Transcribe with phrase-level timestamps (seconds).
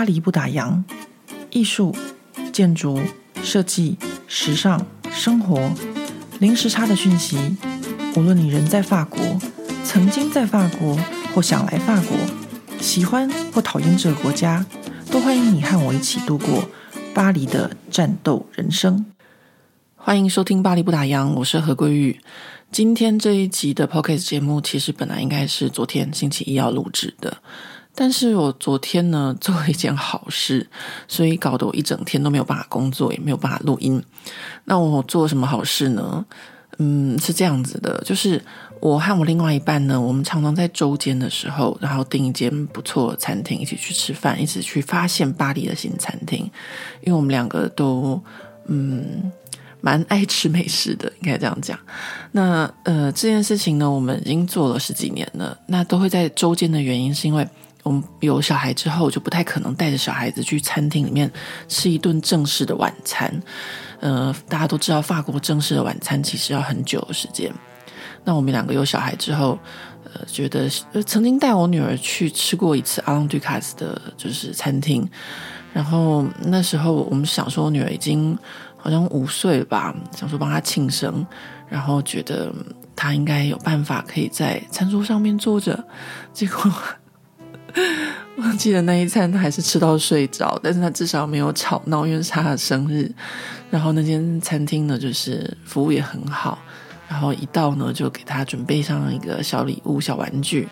[0.00, 0.82] 巴黎不打烊，
[1.50, 1.94] 艺术、
[2.54, 2.98] 建筑、
[3.42, 5.70] 设计、时尚、生活，
[6.38, 7.36] 零时差的讯息。
[8.16, 9.20] 无论你人在法国，
[9.84, 10.98] 曾经在法国，
[11.34, 12.16] 或想来法国，
[12.80, 14.64] 喜欢或讨厌这个国家，
[15.10, 16.64] 都欢迎你和我一起度过
[17.12, 19.04] 巴黎的战斗人生。
[19.96, 22.18] 欢迎收听《巴黎不打烊》，我是何桂玉。
[22.72, 27.36] 今天这一集的 Podcast 节目，其实本来应该是昨天星期一要录制的。
[27.94, 30.66] 但是我昨天呢 做了一件好事，
[31.06, 34.02] 所以搞得我一整天都没有办法工作，也没有办法录音。
[34.64, 36.24] 那我做了什么好事呢？
[36.78, 38.42] 嗯，是这样子的，就是
[38.80, 46.50] 我和我另外一半呢，我们常常在周间的时候，然后订一间不错的餐厅，一起去吃饭，一起去发现巴黎的新餐厅。
[47.02, 48.18] 因为我们两个都
[48.66, 49.30] 嗯
[49.82, 51.78] 蛮爱吃美食的，应该这样讲。
[52.32, 55.58] 那呃这件事情呢，我们已经做了十几年了。
[55.66, 57.46] 那都会在周间的原因，是因为。
[57.82, 61.30] 我们有小孩之后，就不太可能带着小孩子去餐厅里面
[61.66, 63.32] 吃一顿正式的晚餐。
[64.00, 67.52] 呃，大家都知道，法国正式的晚餐其实要很久的时间。
[68.24, 69.58] 那我们两个有小孩之后，
[70.04, 75.08] 呃，觉得呃，曾经带我女儿去吃过一次阿朗杜卡斯的，就是餐厅。
[75.72, 78.36] 然后那时候我们想说，我女儿已经
[78.76, 81.26] 好像五岁吧，想说帮她庆生，
[81.66, 82.52] 然后觉得
[82.94, 85.82] 她应该有办法可以在餐桌上面坐着。
[86.34, 86.70] 结果。
[88.36, 93.10] 我记得那一餐他还是吃到睡着，但是他至少没有吵闹，因为是他的生日。
[93.70, 96.58] 然后那间餐厅呢，就是服务也很好，
[97.08, 100.68] 然后一到呢就给他准备上一个小礼物、小玩具。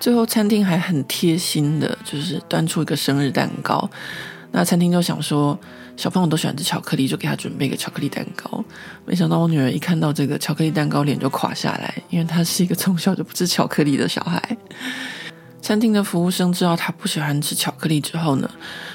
[0.00, 3.88] 最后餐厅还很贴心的，就是端出一个生日蛋糕。
[4.50, 5.58] 那餐厅就想说，
[5.96, 8.62] 小朋友都喜欢吃巧克力，就给他准备一个巧克力蛋糕。
[9.06, 14.56] 没想到我女儿一看到这个巧克力蛋糕，脸就垮下来，因为她是一个从小就不吃巧克力的小孩。
[15.62, 18.50] 餐厅的服务生知道他不喜欢吃巧克力之后呢，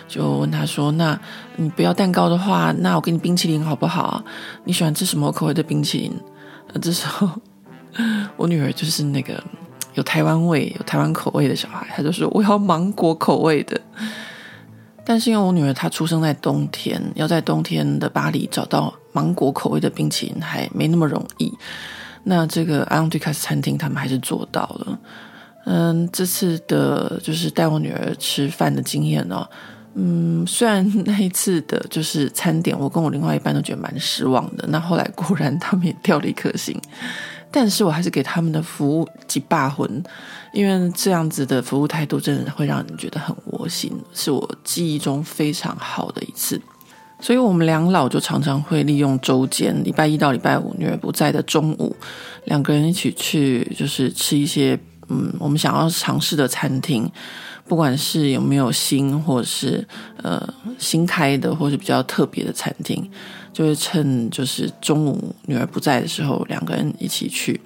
[0.07, 1.17] 就问他说：“那
[1.55, 4.21] 你不要蛋糕的话，那我给你冰淇淋好不好？
[4.65, 6.13] 你喜欢吃什么口味的冰淇淋？”
[6.73, 7.29] 呃，这时候
[8.35, 9.41] 我女儿就是那个
[9.93, 13.79] 有台湾味、有台湾口味的小孩，她就说：“我要芒果口味的。”
[15.05, 21.51] 但是因为我女儿她出生在冬天，要在冬天的巴黎找到芒果口味的冰淇淋还没那么容易。
[22.25, 24.99] 那这个阿朗杜卡斯餐厅他们还是做到了。
[25.69, 29.45] 嗯，这次的就是带我女儿吃饭的经验哦，
[29.95, 34.65] 嗯，虽然那一次的就是餐点，我跟我另外一半都觉得蛮失望的。
[34.69, 36.73] 那后来果然他们也掉了一颗星，
[37.51, 40.01] 但是我还是给他们的服务几把魂，
[40.53, 46.61] 因为这样子的服务态度真的会让人觉得很窝心，是我记忆中非常好的一次。
[47.19, 51.93] 所以我们两老就常常会利用周间，礼拜一到礼拜五女儿不在的中午，
[52.45, 54.79] 两个人一起去就是吃一些。
[55.09, 57.09] 嗯，我们想要尝试的餐厅，
[57.65, 59.87] 不管是有没有新，或者是
[60.23, 63.09] 呃新开的，或是比较特别的餐厅，
[63.53, 67.59] 就会趁就是中午女儿不在的时候，两个人一起去。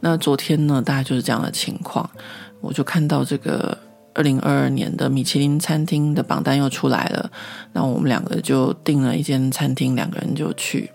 [0.00, 2.08] 那昨天呢，大概就是这样的情况，
[2.60, 3.78] 我就看到这个
[4.12, 7.30] 二零二二年的米其林餐厅的榜单又出来了，
[7.72, 10.90] 那我们两个就订了一间餐厅，两个人就去。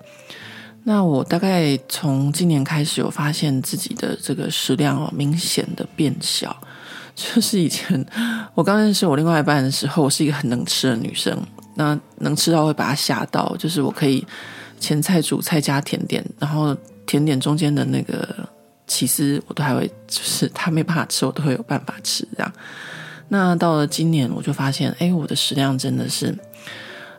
[0.84, 6.56] 那我大概从今年开始有发现自己的这个食量哦，明显的变小。
[7.16, 8.03] 就是以前
[8.56, 11.38] 我刚认识我另外一半的时候，我是一个很能吃的女生，
[11.75, 14.25] 那能吃到会把她吓到，就是我可以
[14.79, 16.75] 前菜、主菜加甜点，然后
[17.06, 18.47] 甜点中间的那个
[18.88, 22.53] 起司我都还会，就是她没办法吃，我都会有办法吃这样。
[23.28, 26.34] 那到了今年，我就发现，哎，我的食量真的是，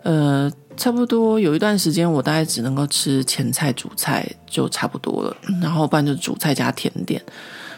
[0.03, 0.51] 呃。
[0.81, 7.23] 差不多有一段时间，我大概只能够吃前菜、主菜就差不多了，然后不然就主菜加甜点。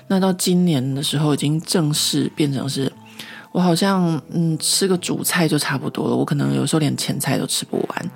[0.06, 2.92] 那到今年的时候，已经正式变成是，
[3.50, 6.14] 我好像嗯吃个主菜就差不多了。
[6.14, 8.10] 我可能有时候连前菜都吃不完。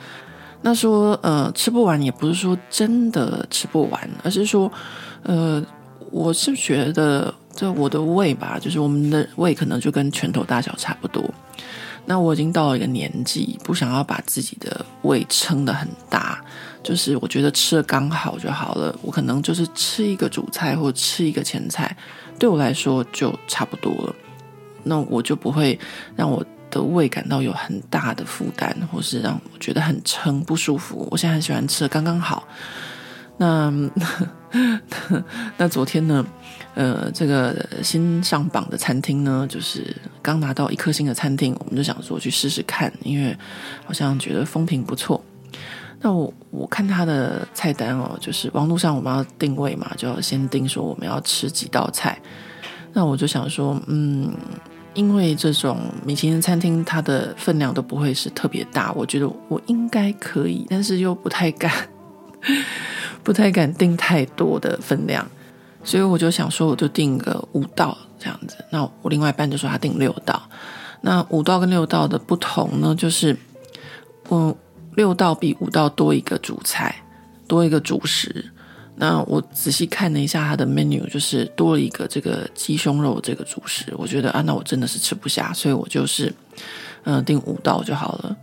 [0.63, 4.71] 那说呃吃不完，也不是说真的吃不完，而是说
[5.25, 5.61] 呃
[6.13, 11.29] 我是觉得这我的胃吧，就是我们的胃可能就跟拳头大小差不多。
[12.07, 16.41] 那我已经到了一个年纪，不想要把自己的胃撑得很大，
[16.83, 18.97] 就是我觉得吃的刚好就好了。
[19.03, 21.97] 我可能就是吃一个主菜或吃一个前菜，
[22.39, 24.15] 对我来说就差不多了。
[24.85, 25.77] 那我就不会
[26.15, 31.09] 让我的胃感到有很大的负担，或是让我觉得很撑不舒服。
[31.11, 32.47] 我现在很喜欢吃的刚刚好。
[33.37, 33.73] 那
[35.57, 36.25] 那昨天呢？
[36.75, 43.35] 呃，这个新上榜的餐厅呢，就是刚拿到一颗星的餐厅，我们就想说去试试看，因为
[43.87, 45.25] 好像觉得风评不错。
[46.01, 52.21] 那我我看他的菜单哦，就是网络上我们要定位嘛，就要先定说我们要吃几道菜。
[52.93, 54.31] 那我就想说，嗯，
[54.93, 61.73] 因为这种米其林餐厅它的分量都不会是特别大，我觉得我应该可以，但是又不太敢，
[63.27, 65.29] 不太敢订太多的分量，
[65.83, 68.57] 所以我就想说，我就订个五道这样子。
[68.71, 70.41] 那我另外一半就说他订六道。
[71.01, 73.37] 那五道跟六道的不同呢，就是
[74.31, 74.55] 嗯，
[74.95, 76.95] 六道比五道多一个主菜，
[77.49, 78.53] 多一个主食。
[78.95, 86.33] 那我仔细看了一下它的 menu，就是多了一个这个鸡胸肉这个主食，我觉得啊，那我真的是吃不下，所以我就是
[87.03, 88.37] 嗯订五道就好了。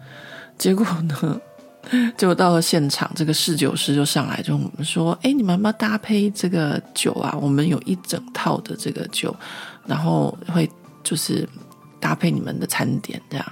[0.57, 1.41] 结果呢，
[2.17, 7.37] 结果到了现场，这个侍酒师就上来就我们说，哎，你们要不要搭配这个酒啊？
[7.41, 9.35] 我们有一整套的这个酒，
[9.85, 10.69] 然后会
[11.03, 11.47] 就是
[11.99, 13.45] 搭配你们的餐点这样。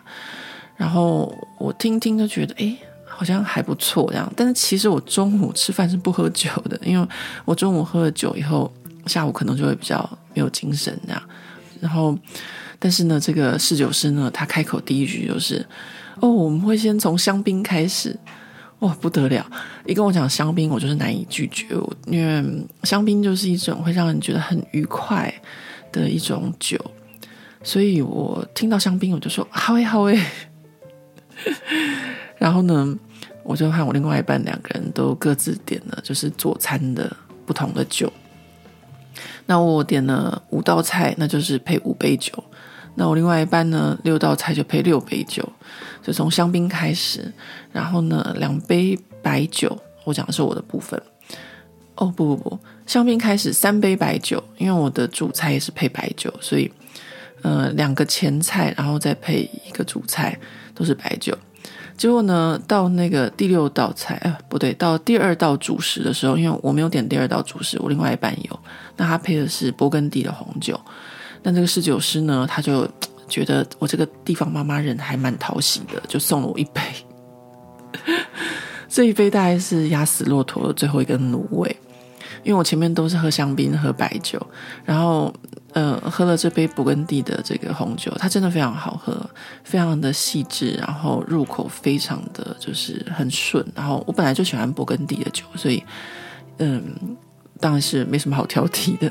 [0.76, 2.78] 然后我听听就觉得，哎。
[3.14, 7.08] 好像还不错这样，但是其实我中午吃饭是不喝酒的，因为
[7.46, 8.72] 我中午喝了酒以后，
[9.06, 11.22] 下午可能就会比较没有精神这样。
[11.80, 12.18] 然后，
[12.80, 15.64] 但是呢，这个侍酒师呢，他开口第一句就是
[16.22, 18.18] ：“哦，我们会先从香槟开始。”
[18.82, 19.46] 哇，不得了！
[19.86, 21.68] 一跟我讲香槟，我就是难以拒绝，
[22.08, 22.44] 因为
[22.82, 25.32] 香槟就是一种会让人觉得很愉快
[25.92, 26.80] 的一种酒，
[27.62, 30.20] 所以我听到香槟，我就说：“好诶，好诶。
[32.40, 32.98] ”然后呢，
[33.44, 37.16] 我就和我另外一半两个人都各自点了，就是佐餐的
[37.46, 38.12] 不同的酒。
[39.46, 42.34] 那我点了五道菜，那就是配五杯酒。
[42.96, 45.48] 那我另外一半呢，六道菜就配六杯酒，
[46.04, 47.32] 就从香槟开始。
[47.72, 51.02] 然后呢，两杯白酒，我讲的是我的部分。
[51.96, 56.72] 哦，不不不，香槟开始三杯白酒，因为我的主菜也是配白酒，所以
[57.44, 60.38] 呃，两个前菜，然后再配一个主菜，
[60.74, 61.38] 都是白酒。
[61.96, 68.60] 结果呢，到那个第六道菜，啊，不对，到第二道主食的时候，因为我没有点第二道主食，我另外一半有，
[68.98, 70.80] 那他配的是勃艮第的红酒。
[71.44, 72.88] 那这个侍酒师呢，他就
[73.28, 76.82] 觉得我这个地方妈妈人还蛮讨喜的，就送了我一杯。
[78.90, 81.76] 这一杯大概是压死骆驼的最后一根芦苇，
[82.44, 84.46] 因为我前面都是喝香槟、喝白酒，
[84.84, 85.34] 然后。
[85.74, 89.18] 呃，喝了这杯勃艮第的这个红酒，它真的非常好喝，
[89.64, 93.66] 非常的细致，然后入口非常的就是很顺。
[93.74, 95.82] 然后我本来就喜欢勃艮第的酒，所以
[96.58, 96.84] 嗯，
[97.62, 99.10] 当然是没什么好挑剔的。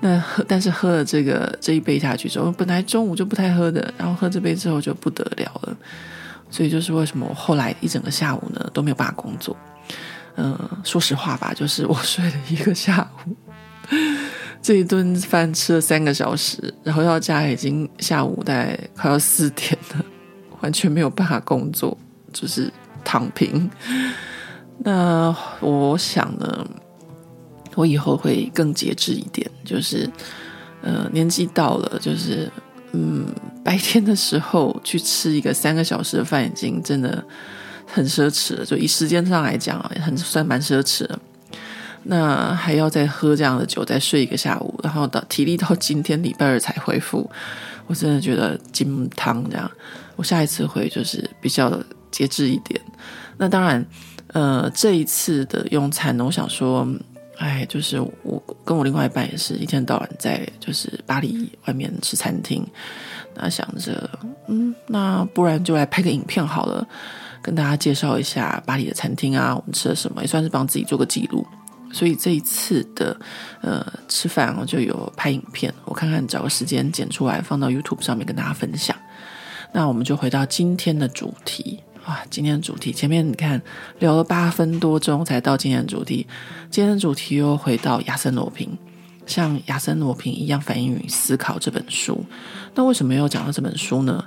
[0.00, 5.76] 那喝，但是喝了这个这一杯下去之后，本来中午就不太喝的，然后喝这杯之后就不得了了。
[6.50, 9.56] 所以就是为什么我后来一整个下午呢都没有办法工作。
[10.36, 13.36] 嗯、呃，说实话吧，就是我 睡了一个下午。
[14.62, 20.04] 这一顿饭吃了三个小时，然后到家已经下午大概快要四点了，
[20.60, 21.96] 完全没有办法工作，
[22.32, 22.70] 就是
[23.04, 23.70] 躺平。
[24.78, 26.66] 那我想呢，
[27.76, 30.10] 我以后会更节制一点，就是
[30.82, 32.50] 呃年纪到了，就是
[32.92, 33.26] 嗯
[33.62, 37.24] 白天的时候去吃一个三个小时的饭，已经真的
[37.86, 38.64] 很奢侈了。
[38.64, 41.16] 就以时间上来讲啊，很算蛮奢侈的。
[42.08, 47.28] 那还要再喝这样的酒，再睡一个下午，然后到体力到今天礼拜二才恢复，
[47.88, 49.68] 我真的觉得金汤这样。
[50.14, 51.76] 我下一次会就是比较
[52.12, 52.80] 节制一点。
[53.38, 53.84] 那当然，
[54.28, 56.86] 呃，这一次的用餐呢，我想说，
[57.38, 62.66] 哎，就是我跟我另外一半也是一天到晚在就是巴黎外面吃餐厅，
[63.34, 64.08] 那想着，
[64.46, 66.86] 嗯，那不然就来拍个影片好了，
[67.42, 71.46] 跟大家介绍一下巴黎的餐厅啊，我们吃了什么，也算是帮自己做个记录。
[71.92, 73.16] 所以这一次的
[73.62, 78.96] 呃吃饭我就有拍影片，我看看找个时间剪出来放到 YouTube 上面跟大家分享。
[79.72, 83.60] 那我们就回到今天的主题哇，今天的主题前面你看
[83.98, 86.26] 聊了八分多钟才到今天的主题，
[86.70, 88.78] 今天的主题又回到亚森罗平，
[89.26, 92.24] 像亚森罗平一样反映与思考这本书。
[92.76, 94.24] 那为什么又讲到这本书呢？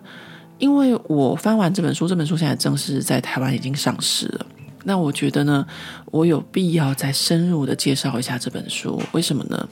[0.58, 4.46] 因为我翻完这本书，这本书现在正式在台湾已经上市了。
[4.84, 5.66] 那我觉得呢，
[6.08, 9.02] 我有必要再深入的介绍一下这本书。
[9.14, 9.70] 为什么呢？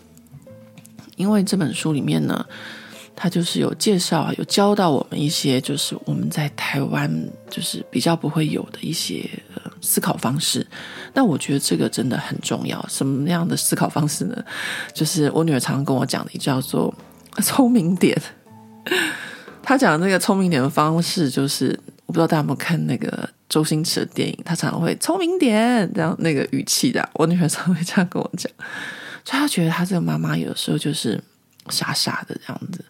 [1.17, 2.45] 因为这本书里面呢，
[3.19, 7.11] 他就是有介绍啊，有教到我们一些，就是我们在台湾
[7.49, 9.27] 就是比较不会有的一些
[9.81, 10.65] 思考方式。
[11.15, 12.85] 那我觉得这个真的很重要。
[12.87, 14.45] 什么样的思考方式呢？
[14.93, 16.93] 就是我女儿常常跟我讲的，叫做
[17.41, 18.15] 聪明点。
[19.63, 23.27] 她讲的那个聪明点的方式，就是我不知道大家有没有看那个。
[23.49, 28.51] 周星驰的电影，他常常会聪明点这样那个语气的，我女儿常会这样跟我讲，
[29.23, 31.17] 就他觉得他这个妈妈有时候就是
[31.69, 32.83] 傻傻的这样子。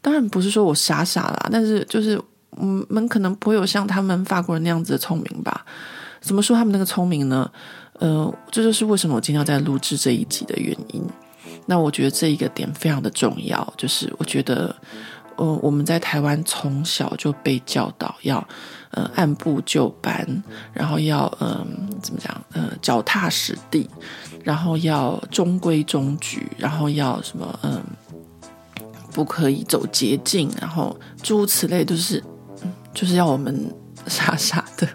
[0.00, 2.20] 当然不是说我傻傻啦，但是就是
[2.50, 5.64] 我们可能不会有像他们法国人那样子的聪明吧？
[6.20, 7.50] 怎么说他们那个聪明呢？
[7.94, 11.02] 呃，这就是为什么我今天要在录制这一集的原因。
[11.66, 14.74] 那我觉得这一个点非常的重要，就是我觉得
[15.36, 18.46] 呃，我们在台湾从小就被教导要，
[18.92, 20.26] 呃，按部就班，
[20.72, 21.66] 然后要，嗯、呃，
[22.00, 23.88] 怎么讲，呃，脚踏实地，
[24.42, 27.82] 然后要中规中矩，然后要什么，嗯、呃，
[29.18, 32.22] 不可以走捷径，然后诸如此类，都是，
[32.94, 33.68] 就是要我们
[34.06, 34.88] 傻傻的。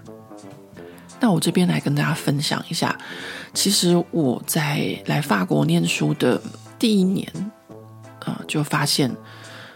[1.19, 2.97] 那我这边来跟大家分享一下，
[3.53, 6.41] 其实我在来法国念书的
[6.79, 7.29] 第一年，
[8.25, 9.13] 呃，就发现。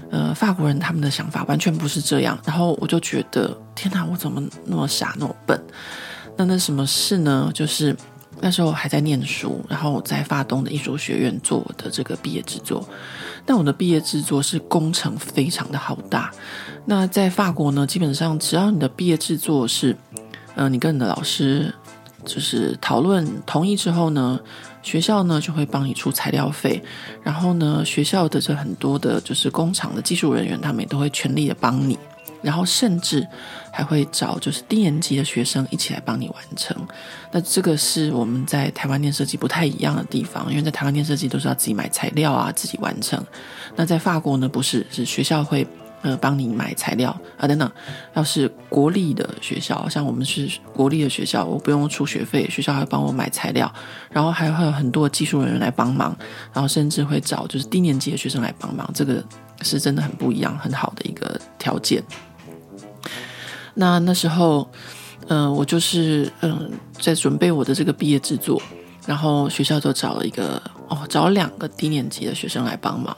[0.09, 5.61] 呃，法国人他们的想法完全不是这样，然后我就觉得天哪，我怎么那么傻那么笨？
[6.37, 7.51] 那那什么事呢？
[7.53, 7.93] 就是
[8.39, 12.87] 那时候还在念书，然后在法东的艺术学院做我的这个毕业制作。
[13.45, 16.31] 但我的毕业制作是工程非常的浩大。
[16.85, 19.95] 那在法国呢，基本上只要你的毕业制作是，
[20.55, 21.73] 呃，你跟你的老师
[22.25, 24.39] 就是讨论同意之后呢。
[24.83, 26.81] 学校呢就会帮你出材料费，
[27.21, 31.99] 然后呢，学校的这很多的就是工厂的技术人员，他们也都会全力的帮你，
[32.41, 33.25] 然后甚至
[33.71, 36.75] 还会找就是低年级的学生一起来帮你完成。
[37.31, 43.23] 那这个是我们在台湾念设计不太一样的地方，因为在台湾念设计都是要自己买材料啊，自己完成。
[43.75, 45.67] 那在法国呢，不是，是学校会。
[46.03, 47.69] 呃，帮你买材料啊，等等。
[48.13, 53.69] 要是国立的学校，像我们是国立的学校，我不用出学费，学校还帮我买材料，
[54.11, 56.15] 然后还会有很多技术人员来帮忙，
[56.53, 59.21] 然后甚至会找就是低年级的学生来帮忙，这个
[59.63, 62.01] 是真的很不一样，很好的一个条件。
[63.79, 64.67] 那那时候，
[65.27, 68.59] 嗯、我就是嗯、在准备我的这个毕业制作，
[69.05, 73.15] 然后学校就找了一个哦，找两个低年级的学生来帮忙。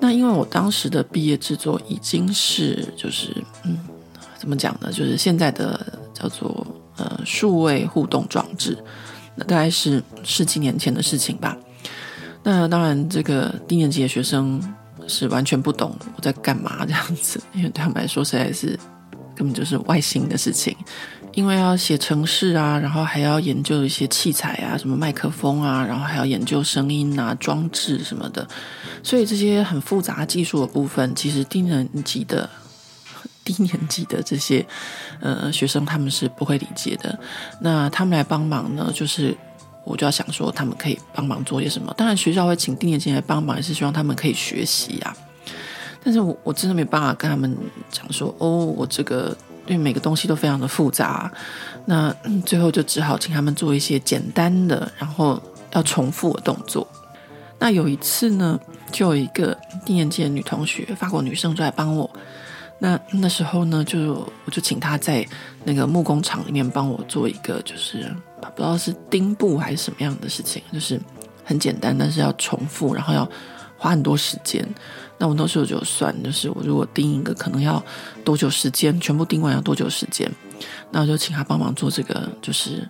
[0.00, 3.30] 那因为我当时的毕业制作已经是就是
[3.62, 3.78] 嗯，
[4.36, 4.90] 怎么讲呢？
[4.92, 5.80] 就是现在的
[6.12, 8.76] 叫做呃数位互动装置，
[9.36, 11.56] 那大概是十几年前的事情吧。
[12.42, 14.60] 那当然，这个低年级的学生
[15.06, 18.78] 是完全不懂我在干嘛这样子，因为对他们来说实在是
[19.34, 20.76] 根本就是外星的事情。
[21.32, 28.46] 因为要写程式啊，然后还要研究一些器材啊，什么麦克风啊，然后还要研究声音啊、装置什么的，
[29.02, 32.48] 所以这些很复杂技术的部分，其实低年级的
[33.42, 34.64] 低年级的这些
[35.20, 37.18] 呃学生他们是不会理解的。
[37.60, 39.36] 那他们来帮忙呢，就是
[39.82, 41.92] 我就要想说他们可以帮忙做些什么。
[41.96, 45.16] 当然学校会请低年级来帮忙，也是希望他们可以学习啊。
[46.04, 47.56] 但是我我真的没办法跟他们
[47.90, 49.36] 讲说，哦，我这个。
[49.66, 51.32] 对每个东西都非常的复杂，
[51.86, 55.42] 那最后就只好请他们做一些简单的，然后
[55.72, 56.86] 要重复的动作。
[57.58, 58.60] 那有一次呢，
[58.92, 62.10] 就有一个低年级的女同学，法国女生就来帮我。
[62.78, 65.26] 那那时候呢，就我就请她在
[65.64, 71.00] 那个木工厂里面帮我做一个，就是不知道是钉布还是什么样的事情，就是
[71.42, 73.26] 很简单，但是要重复，然后要
[73.78, 74.62] 花很多时间。
[75.16, 77.82] 那我那时候就算，就是我如果钉一个，可能要
[78.24, 79.00] 多久时间？
[79.00, 80.30] 全部钉完要多久时间？
[80.90, 82.86] 那我就请他帮忙做这个，就是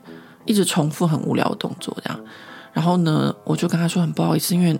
[0.47, 2.21] 一直重复很无聊的动作这样。
[2.73, 4.77] 然后呢，我就跟他说很不好意思，因为，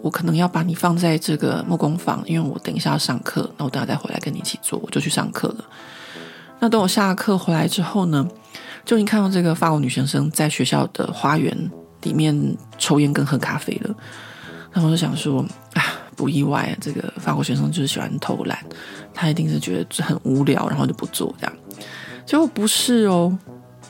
[0.00, 5.64] 我可能要把你放在这个木工房，因为我等一下要上课，那我等下再回来跟你一起做，我就去上课了。
[6.60, 8.26] 那等我下课回来之后呢，
[8.84, 11.70] 就已经看到这个法国女学生在学校的花园
[12.02, 13.94] 里面抽烟跟喝咖啡了。
[14.72, 15.93] 然后我就想说啊。
[16.16, 18.58] 不意外，这个法国学生就是喜欢偷懒，
[19.12, 21.56] 他一定是觉得很无聊，然后就不做这样。
[22.24, 23.36] 结果不是哦，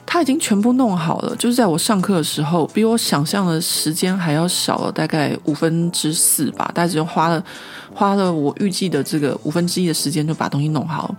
[0.04, 7.45] 他已经全部弄好了，就是在我上课的时候，比我想象的时间还要少了大概五分之四吧，大概只用花了
[7.93, 11.14] 花了我预计的这个五分之一的时间就把东西弄好，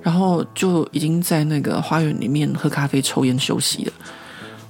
[0.00, 3.92] 然后就已经在那个花园里面喝咖啡、抽烟、休息了。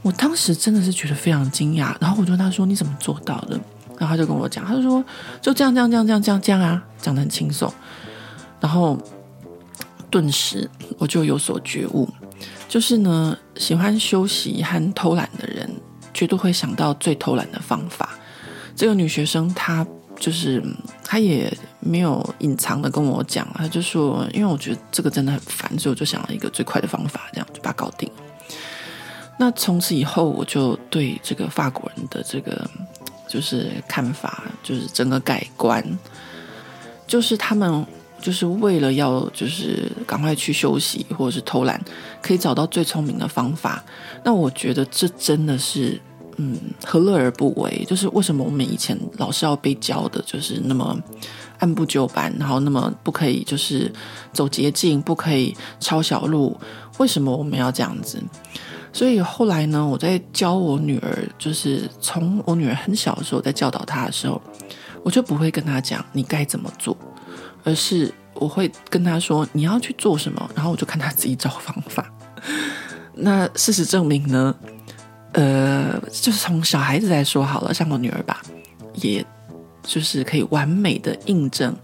[0.01, 3.59] 我当时真的是觉得非常惊讶，然后我就问他说：“你怎么做到的？”
[4.07, 5.05] 他就跟我讲，他就说
[5.41, 7.73] 就这样这样这样这样这样啊，讲的很轻松。
[8.61, 8.99] 然后
[10.11, 12.09] 顿时我就有所觉悟，
[12.67, 15.69] 就是呢，喜欢休息和偷懒的人，
[16.15, 18.11] 绝对会想到最偷懒的方法。
[18.75, 20.63] 这个女学生她就是
[21.05, 28.11] 她也没有隐藏的跟我讲，她就说，因为我觉得这个真的很烦，所以我就想了一个最快的方法，这样就把它搞定。
[29.37, 32.67] 那从此以后，我就对这个法国人的这个。
[33.35, 35.85] 就是看法，就是整个改观，
[37.05, 37.85] 就是他们
[38.23, 41.85] 就是为了要就是赶快去休息或者是偷懒，
[42.23, 43.83] 可以找到最聪明的方法。
[44.23, 46.01] 那我觉得这真的是，
[46.37, 47.85] 嗯，何乐而不为？
[47.89, 50.97] 就是为什么我们以前老是要被教的，就是那么
[51.59, 53.93] 按部就班，然后那么不可以就是
[54.33, 56.57] 走捷径，不可以抄小路？
[56.99, 58.23] 为什么我们要这样子？
[58.95, 64.41] 所以后来呢，我在教我女儿，就是从我女儿很小的时候在教导她的时候，
[65.03, 66.97] 我就不会跟她讲你该怎么做，
[67.65, 72.09] 而是我会跟她说你要去做什么，然后我就看她自己找方法。
[73.17, 74.55] 那事实证明呢，
[75.33, 78.41] 呃，就是从小孩子来说好了，像我女儿吧，
[78.95, 79.27] 也
[79.83, 81.75] 就是可以完美的印证，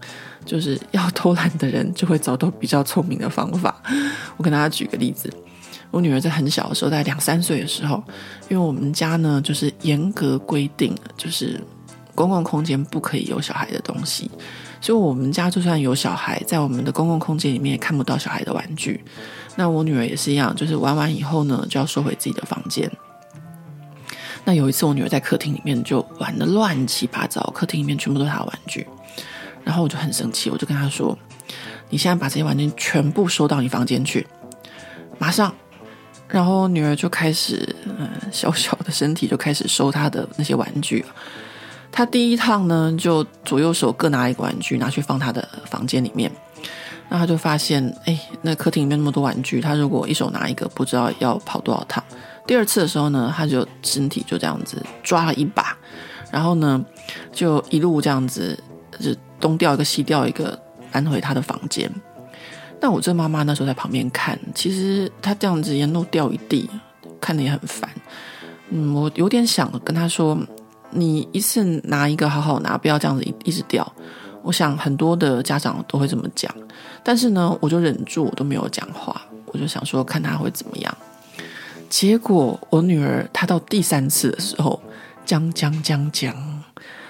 [0.45, 3.83] 就是要偷懒的人就会找到比较聪明的方法。
[4.37, 5.29] 我跟大家举个例子。
[5.91, 8.01] 我女儿在很小的时候，在两三岁的时候，
[8.49, 11.61] 因为我们家呢，就是严格规定，就是
[12.15, 14.31] 公共空间不可以有小孩的东西，
[14.79, 19.03] 所以我们家就算有小孩，在我们的公共空间里面也看不到小孩的玩具。
[19.57, 22.89] 那我女儿也是一样，就是玩完以后呢，就要收回自己的房间。
[24.45, 28.87] 那有一次，我女儿在客厅里面就玩得乱七八糟，客厅里面全部都是她的玩具，
[29.65, 31.17] 然后我就很生气，我就跟她说
[31.91, 34.25] ：“你现在把这些玩具全部收到你房间去，
[35.19, 35.53] 马上。”
[36.31, 41.03] 然后女儿就开始，嗯，小小的身体就开始收她的那些玩具。
[41.91, 46.31] 她第一趟呢，就左右手各拿一个玩具，拿去放她的房间里面。
[47.09, 52.01] 那她就发现，哎，那客厅里面那么多玩具，她如果一手拿一个，不知道要跑多少趟。
[52.47, 55.77] 第二次的时候呢，她就身体就这样子抓了一把，
[56.31, 56.81] 然后呢，
[57.33, 58.57] 就一路这样子，
[59.01, 60.57] 就东掉一个西掉一个，
[60.93, 61.91] 搬回她的房间。
[62.81, 66.67] 那我这妈妈那时候在旁边看，其实她这样子沿路掉一地，
[67.21, 67.87] 看得也很烦。
[68.71, 70.35] 嗯，我有点想跟她说
[70.89, 73.89] ：“你一次拿一个好好拿，不要这样子一一直掉。”
[74.41, 76.51] 我想很多的家长都会这么讲，
[77.03, 79.21] 但是呢，我就忍住，我都没有讲话。
[79.45, 80.97] 我就想说，看她会怎么样。
[81.87, 84.81] 结果我女儿她到第三次的时候，
[85.23, 86.35] 将将将将，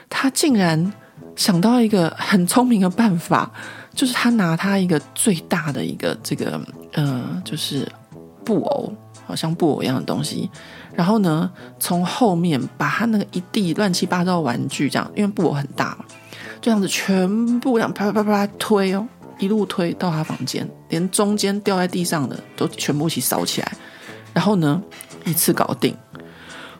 [0.10, 0.92] 她竟然
[1.38, 3.50] 想到一个很聪明的办法。
[3.94, 6.60] 就是他拿他一个最大的一个这个
[6.94, 7.88] 呃，就是
[8.46, 8.94] 布偶，
[9.26, 10.50] 好像布偶一样的东西，
[10.94, 16.06] 然后呢，从后面把他那个一地乱七八糟的玩具这样，因为布偶很大嘛，
[16.62, 19.06] 这样子全部这样啪啪啪啪推哦，
[19.40, 23.72] 一路推到他房间，连中间掉在地上的都全部一起扫起来，
[24.34, 24.82] 然后呢，
[25.26, 25.96] 一次搞定。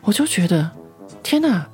[0.02, 0.68] 我就觉得
[1.22, 1.66] 天哪，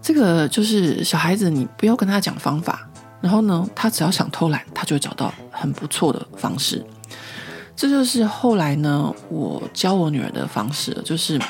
[0.00, 2.88] 这个就是小孩子，你不要跟他讲方法。
[3.22, 6.84] 然后呢，他只要想偷懒，他就会找到很不错的方式。
[7.74, 11.40] 这就是后来呢，我教我女儿的方式，就是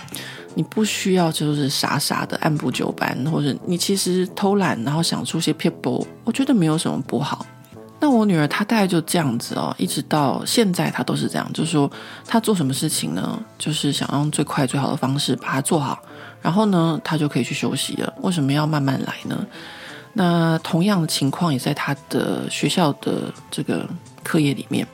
[0.54, 7.44] 你不需要就是傻傻的按部就班，或者你其实偷懒，然后想出些撇步，我觉得没有什么不好。
[7.98, 11.90] 那我女儿她大概就这样子哦，一直到现在她都是这样，就是说
[12.26, 16.02] 她做什么事情呢，就是想用最快最好的方式把它做好，
[16.40, 18.12] 然后呢，她就可以去休息了。
[18.22, 19.46] 为什么要慢慢来呢？
[20.14, 23.88] 那同样的情况也在他的学校的这个
[24.22, 24.87] 课业里面，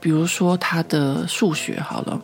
[0.00, 2.20] 比如说他的数学好了，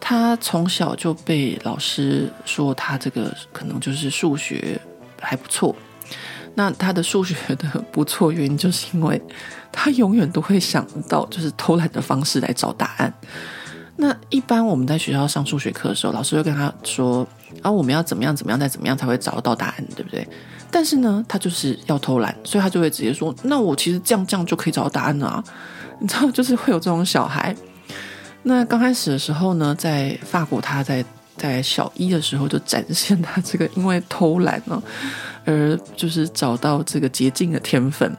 [0.00, 4.80] 他从小就被老师说他这个可能就是数学
[5.20, 5.74] 还不错。
[6.56, 9.22] 那他的数学的不错原因，就是因为
[9.70, 13.14] 他永远都会想到就是偷懒的方式来找答案。
[13.96, 17.24] 那一般我们在学校上数学课的时候，老师会跟他说
[17.62, 20.26] 啊，我们要怎么样怎么样再怎么样才会找得到答案，对不对？
[20.70, 25.42] 但是呢，他就是要偷懒，所以他就会直接说：“那我其实这样这样就可以找到答案了！”
[26.00, 27.54] 你知道，就是会有这种小孩。
[28.44, 31.04] 那刚开始的时候呢，在法国，他在
[31.36, 34.82] 在小一的时候就展现他这个因为偷懒呢，
[35.44, 38.10] 而就是找到这个捷径的天分。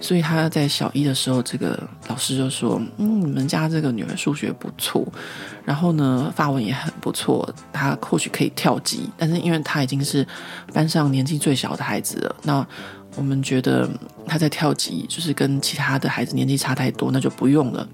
[0.00, 5.06] 所以他在小一的时候，这个老师就说：“嗯，你们家这个女儿数学不错，
[5.64, 9.10] 然后呢，法文也很不错，她或许可以跳级。
[9.18, 10.26] 但是因为她已经是
[10.72, 12.66] 班上年纪最小的孩子了，那
[13.16, 13.88] 我们觉得
[14.26, 17.86] 她在跳级就是跟其他的孩子年纪差太多，那就不用了。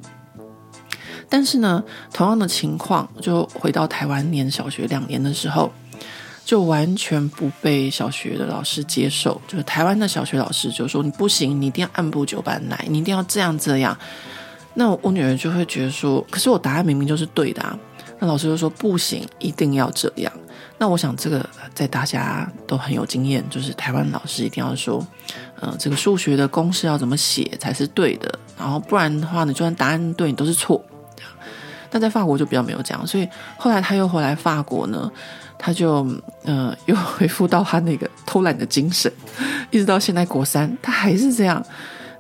[1.29, 5.73] 但是呢，同样的情况就回到台湾念小学两年的时候。”
[6.47, 13.99] 就完全不被小学的老师接受，就是台湾的小学老师就说你不行，你一定要按部就班来，你一定要这样这样。
[14.75, 17.77] 那我女儿就会觉得说，可是我答案明明就是对的啊。
[18.21, 20.33] 那老师就说不行，一定要这样。
[20.79, 25.05] 那我想这个在大家都很有经验，就是台湾老师一定要说，
[25.59, 30.81] 呃，这个数学的公式要怎么写才是对的，然后不然的话，你就算答案对，你都是错。
[31.91, 35.11] 那在法国就比较没有这样，所以后来他又回来法国呢。
[35.59, 36.07] 他就
[36.45, 39.13] 呃又恢复到他那个偷懒的精神，
[39.71, 41.65] 一直到现在国三，他还是这样。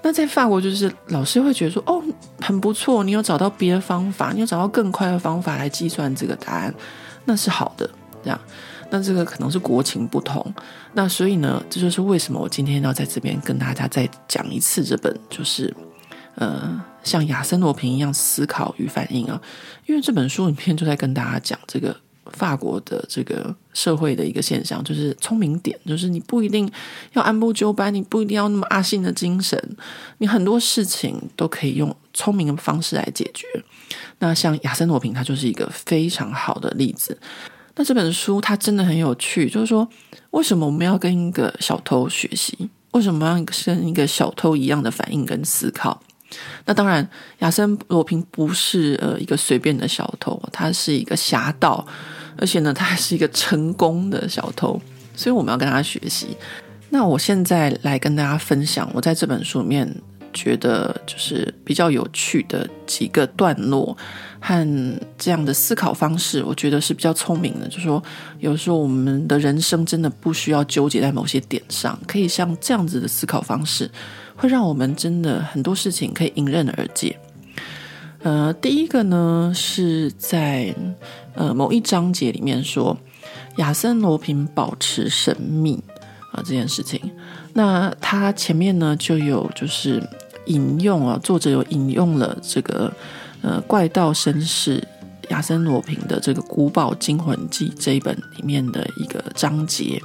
[0.02, 2.00] 那在法国，就是老师会觉得说，哦，
[2.40, 6.72] 很不错，你有找到别的方法，你有找到更快的方法来计算这个答案，
[7.24, 7.88] 那是好的。
[8.22, 8.40] 这样，
[8.90, 10.54] 那这个可能是国情不同。
[10.92, 15.74] 那所以呢，这就是为什么我今天要在这边跟大家再讲一次这本，就是
[16.36, 19.40] 呃，像亚森罗平一样思考与反应啊，
[19.86, 21.96] 因为这本书里面就在跟大家讲这个。
[22.32, 26.70] 法国的这个社会的一个现象，就是聪明点，就是你不一定
[27.12, 29.60] 要按部就班，你不一定要那么阿信的精神，
[30.18, 33.46] 你很多事情都可以用聪明的方式来解决。
[34.18, 37.18] 那像亚森罗平，他就是一个非常好的例子。
[37.74, 39.86] 那这本书它真的很有趣，就是说，
[40.30, 42.70] 为什么我们要跟一个小偷学习？
[42.92, 43.34] 为什么要
[43.66, 46.00] 跟一个小偷一样的反应跟思考？
[46.64, 47.06] 那当然，
[47.40, 51.86] 亚森罗平不是呃一个随便的小偷，他是一个侠盗，
[52.38, 54.80] 而且呢，他还是一个成功的小偷，
[55.14, 56.36] 所以我们要跟他学习。
[56.90, 59.92] 那我现在来跟大家分享，我在这本书里面
[60.32, 63.96] 觉得就是比较有趣的几个段落
[64.40, 67.66] 和这样的思考方式，我觉得是比较聪明的。
[67.68, 68.02] 就说，
[68.38, 73.90] 有时候我们的人生真的不需要纠结在某些点上，可以像这样子的思考方式。
[74.36, 77.18] 会让我们真的很多事情可以迎刃而解。
[78.26, 80.74] 呃，第一个呢是在
[81.34, 82.98] 呃某一章节里面说，
[83.58, 85.80] 亚森罗平保持神秘
[86.32, 87.00] 啊、这件事情。
[87.52, 90.02] 那他前面呢就有就是
[90.46, 92.92] 引用啊，作者有引用了这个
[93.42, 94.82] 呃怪盗绅士
[95.28, 100.02] 亚森罗平的这个《古堡惊魂记》这一本里面的一个章节。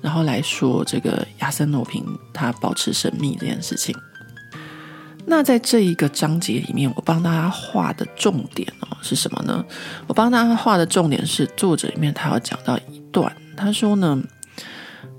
[0.00, 2.02] 然后来说这个亚森罗平
[2.32, 3.94] 他保持神秘这件事情。
[5.26, 9.64] 那在这一个章节里面，我帮大家画的重点哦是什么呢？
[10.06, 14.22] 我帮大家画的重点是作者里面他要讲到一段，他说呢，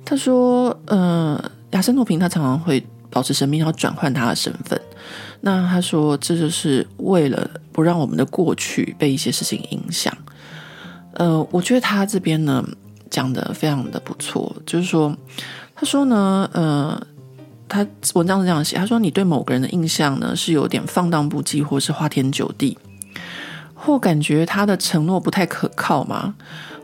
[0.05, 4.79] 他说呃，亚森诺平他常常会保持神秘，要转换他的身份。
[5.41, 10.15] 那他说这就是为了不让我们的过去被一些事情影响。
[11.13, 12.63] 呃，我觉得他这边呢。
[13.07, 15.15] 讲得非常的不错，就是说，
[15.73, 16.99] 他说呢，呃，
[17.67, 22.77] 他文章是这样写，他说你对某个人的印象呢是有点放荡不羁，或是花天酒地，
[23.73, 26.35] 或感觉他的承诺不太可靠吗？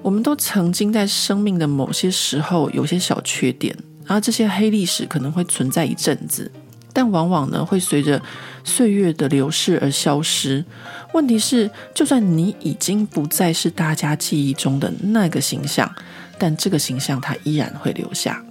[0.01, 6.51] 我们都曾经在生命的某些时候有些小缺点，然后这些黑历史可能会存在一阵子。
[6.93, 8.21] 但往往呢，会随着
[8.65, 10.65] 岁月的流逝而消失。
[11.13, 15.89] 问题是，就算你已经不再是大家记忆中的那个形象，
[16.37, 18.43] 但这个形象它依然会留下。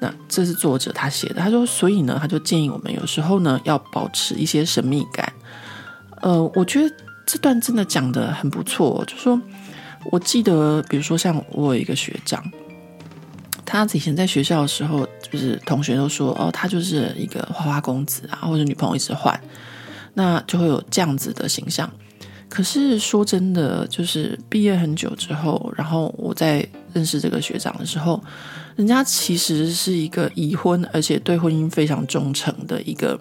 [0.00, 5.32] 那这是作者他写的，他说，所以呢，他就建议我们有时候呢，要保持一些神秘感。
[6.20, 6.94] 呃，我觉得
[7.26, 9.04] 这段真的讲得很不错。
[9.06, 9.40] 就说，
[10.10, 12.42] 我记得，比如说像我有一个学长。
[13.70, 19.38] 他以前在学校的时候，就是同学都说哦，他就是一个花花公子啊，或者女朋友一直换，
[20.14, 21.90] 那就会有这样子的形象。
[22.48, 28.24] 可是说真的，就是毕业很久之后，然后我在认识这个学长的时候，
[28.78, 33.18] 人家其实是一个已婚，而且对婚姻非常忠诚的一个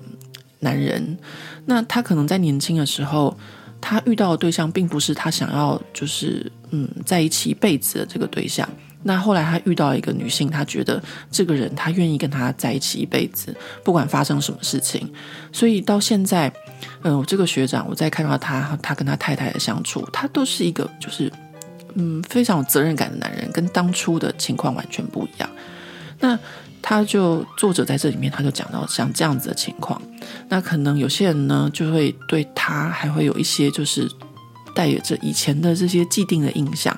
[0.60, 1.18] 男人。
[1.66, 3.36] 那他可能在年轻的时候，
[3.82, 8.70] 他遇到的对象并不是他想要就是嗯在一起一辈子的这个对象。
[9.02, 15.12] 那后来他遇到一个女性，他觉得这个人他愿意跟他在一起一辈子，不管发生什么事情。
[15.52, 16.54] 所以到现在，
[17.02, 21.32] 嗯、我这个学长，我在看到他，他跟他太太的相处，他都是一个就是
[22.00, 25.50] 嗯非常有责任感的男人，跟当初的情况完全不一样。
[26.20, 26.40] 那
[26.82, 30.02] 他就作者在这里面他就讲到像这样子的情况，
[30.48, 34.10] 那可能有些人呢就会对他还会有一些就是
[34.74, 36.98] 带有着以前的这些既定的印象。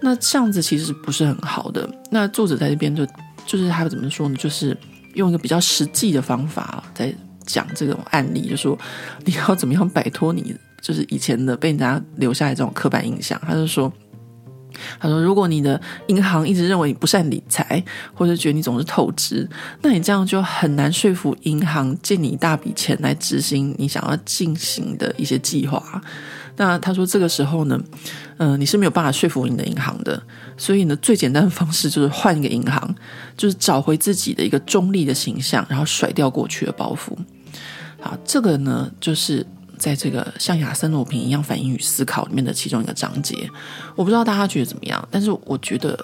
[0.00, 1.88] 那这样子其实不是很好的。
[2.10, 3.06] 那作者在这边就
[3.46, 4.36] 就是他怎么说呢？
[4.36, 4.76] 就是
[5.14, 8.78] 用一个比较实际的方法在讲这种案例，就说
[9.24, 13.40] 你要怎么样摆脱你就是以前的被人家留下来这种刻板印象。
[13.46, 13.92] 他就说，
[14.98, 17.82] 他说如果你的银行一直认为你不善理财，
[18.12, 19.48] 或者觉得你总是透支，
[19.82, 26.02] 那你这样就很难说服银行借你一大笔钱来执行你想要进行的一些计划。
[26.56, 27.80] 那他说这个时候呢，
[28.36, 30.22] 嗯、你是没有办法说服你的银行的，
[30.56, 32.94] 所以呢，最简单的方式就是换一个银行，
[33.36, 37.16] 就是找回自己的一个中立的形象，然后甩掉过去的包袱。
[38.00, 39.44] 好，这个呢，就是
[39.84, 43.46] 在这个像亚森罗平一样反应与思考里面的其中一个章节。
[43.94, 45.94] 我不知道大家觉得怎么样，但是我觉得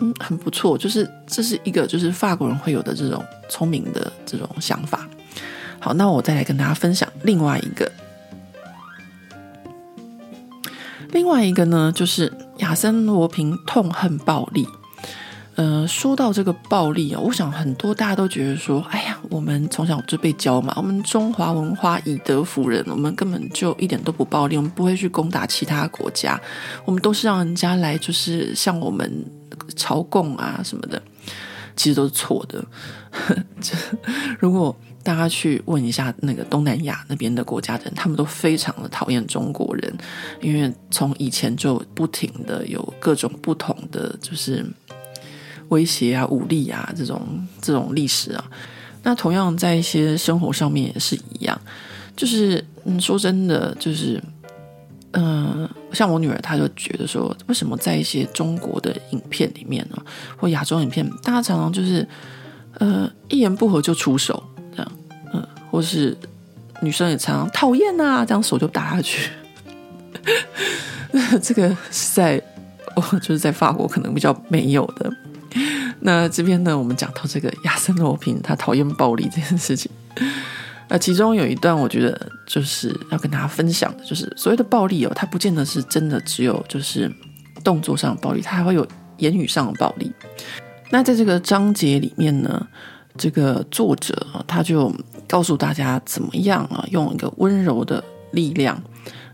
[0.00, 5.06] 嗯很不错，就是这是一个就是法国人会有的这种聪明的这种想法。
[5.78, 7.92] 好，那我再来跟大家分享另外一个。
[11.10, 14.66] 另外一个呢，就是亚森罗平痛恨暴力。
[15.56, 26.38] 呃，说到这个暴力啊，我想很多大家都觉得说，哎呀，我们从小就被教嘛，我们中华文化以德服人，我们根本就一点都不暴力，我们不会去攻打其他国家，
[26.84, 29.10] 我们都是让人家来就是向我们
[29.74, 31.00] 朝贡啊什么的，
[31.74, 32.62] 其实都是错的。
[34.38, 39.96] 如果大家去问一下那个东南亚那边的国家的人，他们都非常的讨厌中国人，
[40.42, 44.66] 因为从以前就不停的有各种不同的就是
[45.68, 48.44] 威胁啊、武力啊这种这种历史啊。
[49.02, 51.60] 那同样在一些生活上面也是一样，
[52.16, 54.20] 就是嗯，说真的，就是
[55.12, 59.96] 嗯、像我女儿，她就觉得说，为什么在一些中国的影片里面呢，
[60.36, 62.06] 或亚洲影片，大家常常就是
[62.78, 64.92] 呃一言不合就出手这样，
[65.32, 66.16] 嗯，或是
[66.80, 69.30] 女生也常常讨厌啊，这样手就打下去。
[71.40, 72.42] 这个是在
[72.96, 75.10] 我就是在法国可能比较没有的。
[76.06, 79.90] 那这边呢，我们讲到这个亚森罗平，他讨厌暴力这件事情。
[80.88, 87.12] 那其中有一段，我觉得就是要跟大家分享的，就是所谓的暴力哦，它不见得是真的只有就是
[87.64, 90.12] 动作上的暴力，它还会有言语上的暴力。
[90.90, 92.64] 那在这个章节里面呢，
[93.18, 94.94] 这个作者，他就
[95.26, 98.80] 告诉大家怎么样啊，用一个温柔的力量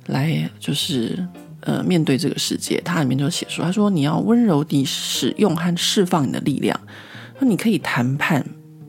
[0.06, 1.22] 来就是。
[1.62, 6.78] 呃，面对这个世界，他里面就写说，他说你要温柔地使用和释放你的力量，
[7.38, 8.44] 那你可以谈判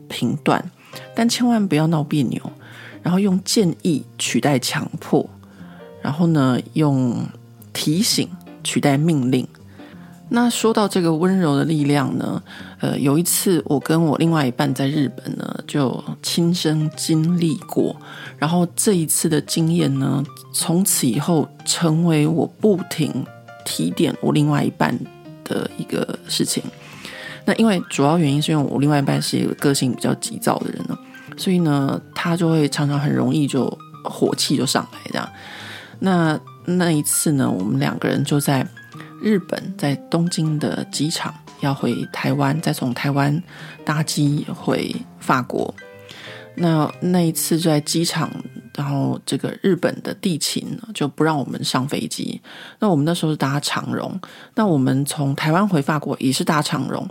[0.08, 0.70] 评断，
[1.14, 2.40] 但千万不要闹别扭，
[3.02, 5.28] 然后用建议取代强迫，
[6.02, 7.26] 然后呢，用
[7.72, 8.28] 提醒
[8.62, 9.46] 取代命令。
[10.30, 12.42] 那说到这个温柔的力量呢，
[12.80, 17.94] 呃，有一次我跟我另外一半在日本呢，就亲身经历过。
[18.44, 23.24] 然后这一次的经验呢，从此以后成为我不停
[23.64, 24.94] 提点我另外一半
[25.44, 26.62] 的一个事情。
[27.46, 30.98] 那因为主要原因是因为我另外一半是一个个性比较急躁的人呢，
[31.38, 33.66] 所以呢，他就会常常很容易就
[34.04, 35.26] 火气就上来这样。
[36.00, 38.66] 那那一次呢，我们两个人就在。
[39.22, 43.42] 日本在东京的机场要回台湾，再从台湾
[43.82, 45.74] 搭机回法国。
[46.56, 48.30] 那那一次就在机场，
[48.76, 52.40] 然后这个日本的地勤就不让我们上飞机。
[52.78, 54.20] 那我们那时候是搭长荣，
[54.54, 57.08] 那我们从台湾回法国也是搭长荣。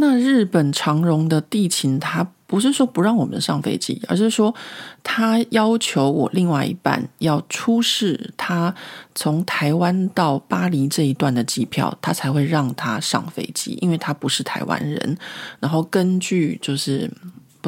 [0.00, 4.54] 那日本长荣的地勤，他不是说不让我们上飞机，而是说
[5.02, 8.72] 他要求我另外一半要出示他
[9.16, 15.18] 从台湾到巴黎这一段的机票，他才会让他上飞机，因为他不是台湾人。
[15.58, 17.10] 然后根据就是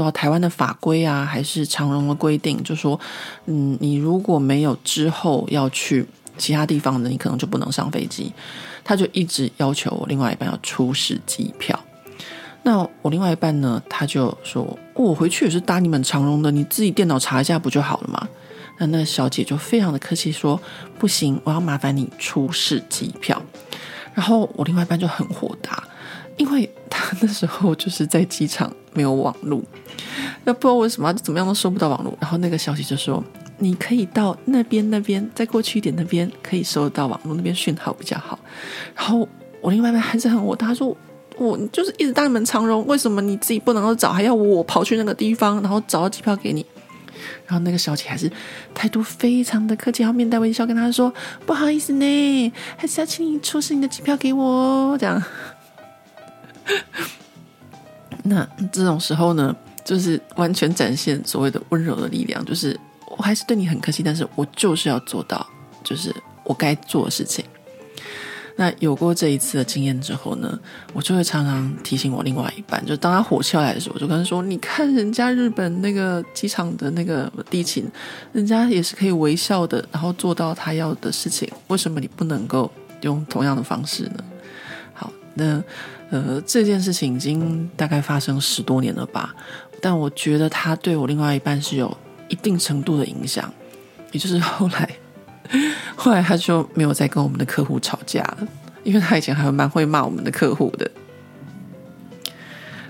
[0.00, 2.98] 不知道台湾的法规啊，还是长荣的规定，就说
[3.44, 6.06] 嗯，你如果没有之后要去
[6.38, 8.32] 其他地方的，你可能就不能上飞机。
[8.82, 11.78] 他就一直要求我另外一半要出示机票。
[12.62, 18.26] 那我另外一半呢，他就说：“，我回去也是搭你们长荣的，你自己电脑查一下不就好了吗？”
[18.80, 20.58] 那那小姐就非常的客气说
[20.98, 23.42] ：“不行，我要麻烦你出示机票。”
[24.16, 25.84] 然后我另外一半就很火大，
[26.40, 29.62] 因为他那时候就是在机场没有网络，
[30.44, 32.16] 那不知道为什么怎么样都收不到网络。
[32.18, 33.22] 然后那个小姐就说
[33.59, 38.38] ：“你可以到那边那边再过去一点，那边可以收得到网络，那边讯号比较好。”
[38.96, 39.29] 然后
[39.61, 40.96] 我另外一半还是很火，他说。
[41.38, 46.66] 我就是一直搭你们长荣，为什么你自己不能够找，还要我跑去那个地方，然后找到机票给你？
[47.46, 48.31] 然后那个小姐还是
[48.74, 51.11] 态度非常的客气，然后面带微笑跟他说
[51.46, 55.22] ：“不好意思呢，还是要请你出示你的机票给我。”这样。
[58.24, 59.54] 那这种时候呢，
[59.85, 65.46] 就是完全展现所谓的温柔的力量，就是我还是对你很客气，但是我就是要做到，
[65.83, 67.44] 就是我该做的事情。
[68.56, 70.59] 那有过这一次的经验之后呢，
[70.92, 77.90] 我就会常常提醒我另外一半，就当他火气来的时候，我就跟他说：“你看人家日本那个机场的那个地勤，
[78.35, 84.22] 人家也是可以微笑的，然后做到他要的事情，为什么你不能够用同样的方式呢？”
[84.92, 85.62] 好，那
[86.10, 89.34] 呃这件事情已经大概发生十多年了吧，
[89.80, 91.96] 但我觉得他对我另外一半是有
[92.28, 93.52] 一定程度的影响，
[94.12, 94.88] 也就是后来。
[95.96, 98.48] 后来他就没有再跟我们的客户吵架了，
[98.84, 100.88] 因为他以前还蛮会骂我们的客户的。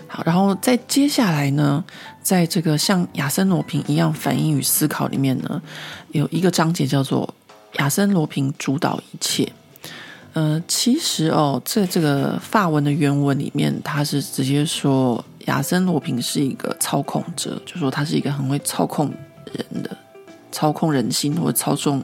[0.07, 1.83] 好，然后在接下来呢，
[2.23, 5.63] 在这个像亚森罗平一样反应与思考里面呢，
[6.11, 7.35] 有一个章节叫做
[7.81, 9.51] “亚森罗平主导一切”。
[10.33, 19.13] 呃，其实哦，在这个法文的原文里面，他是直接说亚森罗平是一个操控者，就说他是一个很会操控
[19.53, 19.97] 人的、
[20.53, 22.03] 操控人心或者操纵。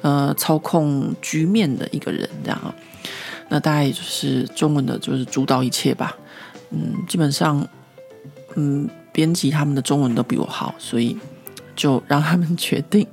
[0.00, 2.74] 呃，操控局面的一个人，这样，
[3.48, 6.16] 那大概就是中文的，就是主导一切吧。
[6.70, 7.66] 嗯，基本上，
[8.54, 11.18] 嗯，编辑他们的中文都比我好，所以
[11.74, 13.04] 就让他们决定。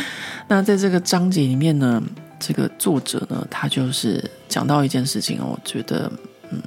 [0.46, 2.02] 那在这个章节里面呢，
[2.46, 6.12] 这个作者呢，他就是讲到一件事情，我觉得，
[6.50, 6.60] 嗯，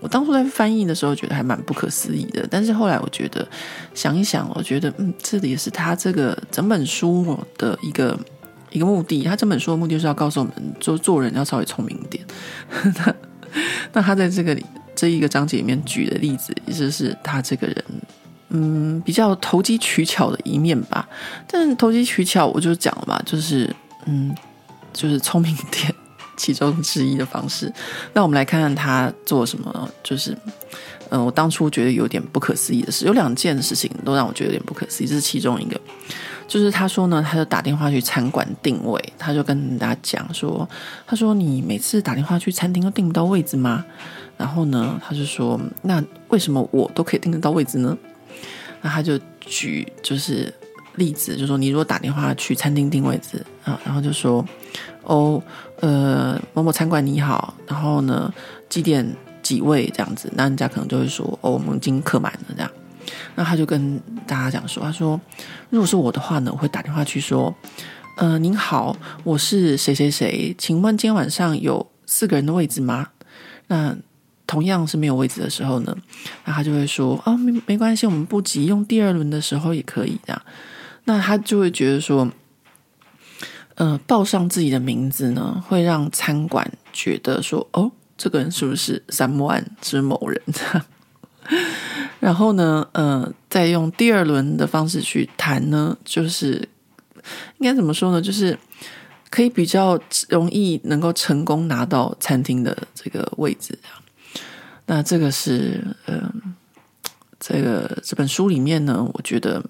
[0.00, 3.46] 我当初在翻译的时候觉得还蛮不可思议的，但是后来我觉得
[3.94, 8.18] 想一想，我觉得嗯，这里也是他这个整本书的一个
[8.70, 9.22] 一个目的。
[9.22, 12.26] 他整本书的目的是要告诉我们，做做人要稍微聪明一点。
[13.92, 14.58] 那他在这个
[14.96, 17.84] 这一个章节里面举的例子，也就是他这个人
[18.48, 21.08] 嗯比较投机取巧的一面吧。
[21.46, 23.72] 但投机取巧，我就讲了嘛，就是
[24.06, 24.34] 嗯，
[24.94, 25.94] 就是聪明点。
[26.36, 27.72] 其中之一的方式，
[28.12, 29.88] 那我们来看看他做什么。
[30.02, 30.36] 就是，
[31.10, 35.06] 嗯、我当初觉得有点不可思议的事，有两件事情都让我觉得有点不可思议。
[35.06, 35.80] 这是其中一个，
[36.48, 40.68] 就是他说呢，他就打电话去餐馆订位，他就跟大家讲说，
[41.06, 43.84] 他说你每次打电话去餐厅都订不到位置吗？
[44.36, 47.96] 然后呢，他就说，那为什么我都可以订得到位置呢？
[48.82, 50.52] 那他就举就是
[50.96, 54.44] 例子，就是说你如果打电话去餐厅订位置啊，然后就说。
[55.06, 55.42] 哦，
[55.80, 58.32] 呃，某某餐馆你好，然后呢，
[58.70, 59.06] 几点
[59.42, 62.70] 几位这样子，那人家可能就会说，哦，我们已经客满了这样。
[63.34, 65.20] 那他就跟大家讲说，他说，
[65.68, 67.54] 如果是我的话呢，我会打电话去说，
[68.16, 73.08] 呃，您好，我是谁谁谁，请问今天晚上有四个人的位置吗？
[73.66, 73.94] 那
[74.46, 75.94] 同样是没有位置的时候呢，
[76.46, 80.42] 那他就会说，哦，没没关系，我们不急，用第二轮的时候也可以这样。
[81.04, 82.30] 那他就会觉得说。
[83.76, 90.40] 呃，报上自己的名字呢，会让餐馆觉得说，哦，这个人是不是三木庵之某人？
[92.22, 96.68] 然后呢，呃，再用第二轮的方式去谈呢，就是
[97.58, 98.22] 应该怎么说呢？
[98.22, 98.56] 就是
[99.28, 103.76] 可以比较容易能够成功拿到餐厅的这个位置。
[104.86, 106.34] 那这个是，嗯、呃，
[107.40, 109.60] 这个这本书里面呢，我觉得，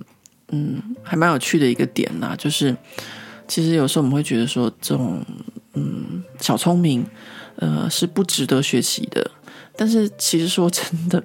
[0.54, 2.76] 嗯，还蛮有趣的一个点呐、就是。
[3.46, 5.22] 其实有时候我们会觉得说，这种
[5.74, 7.04] 嗯小聪明，
[7.56, 9.30] 呃是不值得学习的。
[9.76, 11.22] 但是其实说真的，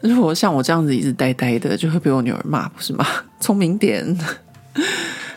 [0.00, 3.04] 如果像我这样子一直呆呆的，就会被我女儿骂，不是吗？
[3.40, 4.18] 聪明点。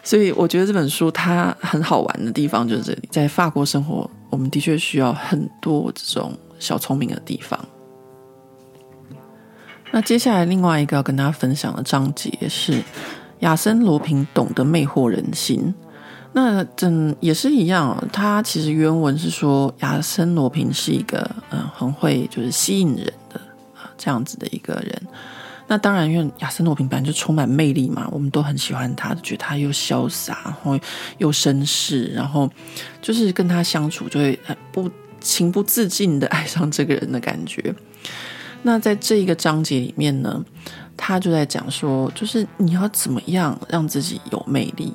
[0.02, 7.60] 所以我觉得这本书它很好玩的地方就是这里，在法国生活，我们的确需要很多这种小聪明的地方。
[9.92, 12.84] 那接下来另外一个要跟大家分享的章节是。
[13.40, 15.74] 亚森罗平懂得魅惑人心，
[16.34, 17.98] 那真也是一样。
[18.12, 23.40] 他其实原文是说，亚森罗平是一个嗯很会就是吸引人的
[23.78, 25.02] 啊这样子的一个人。
[25.68, 30.78] 那当然，因为亚森罗平本来就充满魅力嘛，我们都很喜欢他，觉得他又潇洒，然后
[31.18, 32.52] 又绅士，然后
[33.02, 34.38] 就是跟他相处就会
[34.74, 37.74] 不情不自禁的爱上这个人的感觉。
[38.62, 40.44] 那在这一个章节里面呢，
[40.98, 44.94] 他就在讲说，就是你要怎么样让自己有魅力。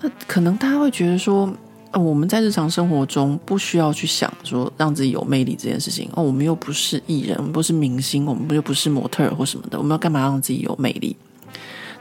[0.00, 1.50] 那可能大家会觉得说，
[1.92, 6.08] 我们在日常生活中不需要去想说让自己有魅力这件事情。
[6.14, 11.16] 哦，我们又不是艺人，我们不是明星，我们又不是模特或什么的，我们要干嘛让自己有魅力？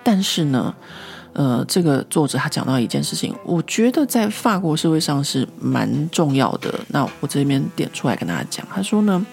[0.04, 0.76] 但是呢，
[1.34, 6.74] 呃，这个作者他讲到一件事情，我觉得在法国社会上是蛮重要的。
[6.90, 9.26] 那我这边点出来跟大家讲，他说呢。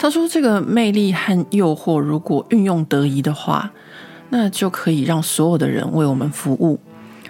[0.00, 3.70] 他说：“这个魅力和诱惑，如果运用得宜的话，
[4.30, 6.80] 那就可以让所有的人为我们服务。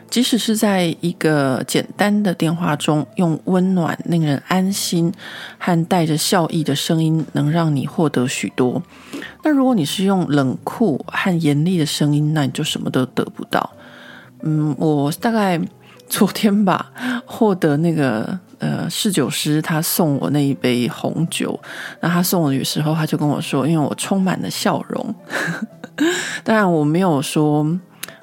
[0.08, 5.12] 即使是在一个简单的电话中，用温暖、令人安心
[5.58, 8.80] 和带着笑意的声音，能让你获得许多。
[9.42, 13.68] 那如果你是用冷酷和严厉的声音，那你就什么都得不到。
[14.42, 15.60] 嗯，我大概
[16.08, 16.92] 昨天吧，
[17.26, 21.58] 获得那个。”呃，侍酒师他送我那一杯红酒，
[22.00, 25.14] 那他送我的时候，他就跟我说，因为我充满了笑容，
[26.44, 27.66] 当然我没有说，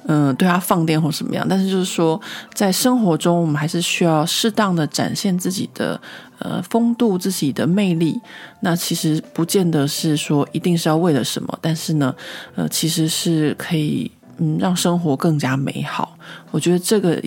[0.06, 2.22] 嗯、对他放电或什么样，但是就是说，
[2.54, 6.00] 在生活中，我们还是需要适当的展现自己的
[6.38, 8.22] 呃风度、自己的魅力。
[8.62, 12.16] 那其实不见得是说一定是要为了什么，但是呢，
[12.56, 16.16] 呃，其实是可以嗯让生活更加美好。
[16.52, 17.20] 我觉得这个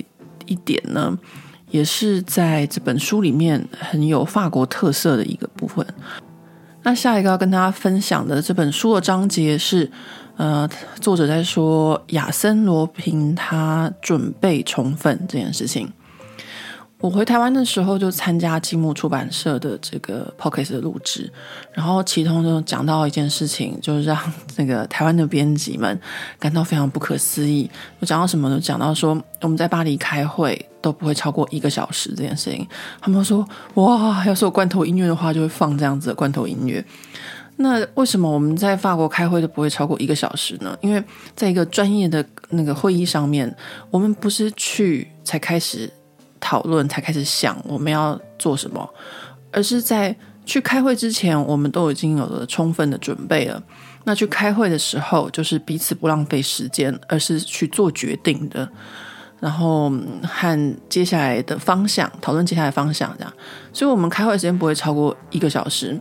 [0.46, 1.18] 一点呢。
[1.70, 5.87] 也是在这本书里面很有法国特色的一个部分。
[6.83, 9.90] 那下一个要跟大家分享的这本书的章节是，
[10.37, 10.68] 呃，
[11.00, 15.92] 作者在说亚森罗平他准备充分这件事情。
[17.00, 21.33] 我回台湾的时候，就参加积木出版社的这个 Podcast 的录制，
[21.72, 24.18] 然后其中就讲到一件事情，就是让
[24.56, 25.98] 那个台湾的编辑们
[26.38, 27.70] 感到非常不可思议。
[28.00, 28.60] 我讲到什么呢？
[28.60, 32.68] 讲到说我们在巴黎开会都不会超过一个小时这件事情。
[33.00, 36.85] 他们说：“哇，要是有罐头音乐的话，就会放这样子的罐头音乐。”
[37.56, 40.77] 那为什么我们在法国开会都不会超过一个小时呢？
[40.83, 41.02] 因为
[41.35, 43.54] 在一个专业的那个会议上面，
[43.90, 45.90] 我们不是去才开始。
[46.40, 48.88] 讨论才开始想我们要做什么，
[49.52, 50.16] 而是在
[50.46, 53.62] 去开会之前，我们都已经有了充分的准备了。
[54.04, 58.66] 那去开会的时候，就是彼此不浪费时间，而是去做决定的，
[59.38, 59.92] 然后
[60.26, 63.32] 和接下来的方向讨论接下来方向这样。
[63.72, 66.00] 所以，我们开会时间不会超过一个小时。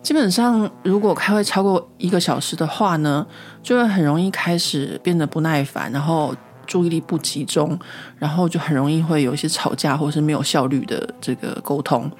[0.00, 3.26] 基本上，如果开会超过一个小时的话呢，
[3.62, 6.34] 就会很容易开始变得不耐烦，然后
[6.70, 7.78] 注意力不集中，
[8.18, 12.10] 然后就很容易会有一些吵架或是没有效率的这个沟通。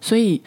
[0.00, 0.42] 所以，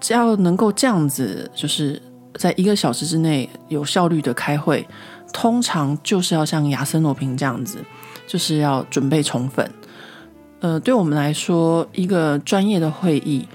[0.00, 2.00] 只要能够这样子，就是。
[2.38, 4.86] 在一个小时之内有效率的开会，
[5.32, 7.78] 通常就是要像亚森罗平这样子，
[8.26, 9.66] 就是要准备充分。
[10.60, 13.48] 呃，对我们来说，一个专业的会议，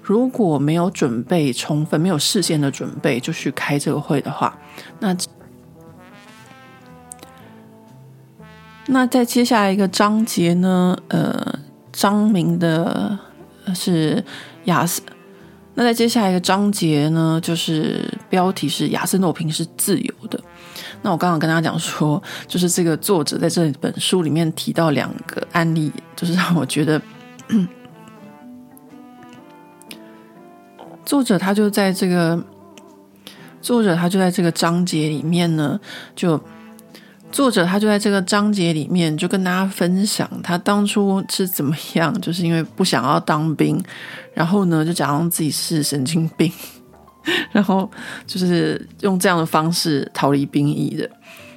[0.00, 4.56] 如果没有准备充分，没有事先的准备就去开这个会的话，
[5.00, 5.12] 那
[8.90, 11.58] 那在接下来一个章节呢，呃，
[11.92, 13.18] 张明的
[13.74, 14.24] 是
[14.64, 15.04] 亚森。
[15.74, 20.40] 那在接下来一个章节呢，就是标题是“亚森诺平是自由的”。
[21.02, 27.00] 那我刚刚跟大家讲说，就是这个作者在这本书里面提到两个案例，就是让我觉得，
[31.04, 32.42] 作者他就在这个
[33.60, 35.78] 作者他就在这个章节里面呢，
[36.16, 36.40] 就。
[37.30, 43.80] 作者他就在这个章节里面就跟大家分享他当初是怎么样，就是因为不想要当兵，
[44.34, 46.50] 然后呢就假装自己是神经病，
[47.52, 47.88] 然后
[48.26, 51.08] 就是用这样的方式逃离兵役的。